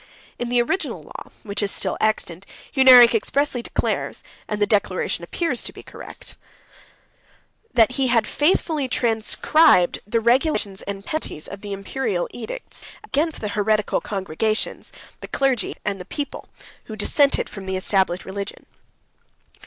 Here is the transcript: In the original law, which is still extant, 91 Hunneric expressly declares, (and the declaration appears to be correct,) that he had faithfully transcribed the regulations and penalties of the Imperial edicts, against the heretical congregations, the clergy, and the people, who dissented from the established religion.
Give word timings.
In 0.39 0.49
the 0.49 0.59
original 0.63 1.03
law, 1.03 1.29
which 1.43 1.61
is 1.61 1.69
still 1.71 1.95
extant, 2.01 2.47
91 2.75 2.87
Hunneric 3.07 3.13
expressly 3.13 3.61
declares, 3.61 4.23
(and 4.47 4.59
the 4.59 4.65
declaration 4.65 5.23
appears 5.23 5.61
to 5.61 5.71
be 5.71 5.83
correct,) 5.83 6.37
that 7.71 7.91
he 7.91 8.07
had 8.07 8.25
faithfully 8.25 8.87
transcribed 8.87 9.99
the 10.07 10.19
regulations 10.19 10.81
and 10.81 11.05
penalties 11.05 11.47
of 11.47 11.61
the 11.61 11.71
Imperial 11.71 12.27
edicts, 12.31 12.83
against 13.03 13.41
the 13.41 13.49
heretical 13.49 14.01
congregations, 14.01 14.91
the 15.19 15.27
clergy, 15.27 15.75
and 15.85 16.01
the 16.01 16.05
people, 16.05 16.49
who 16.85 16.95
dissented 16.95 17.47
from 17.47 17.67
the 17.67 17.77
established 17.77 18.25
religion. 18.25 18.65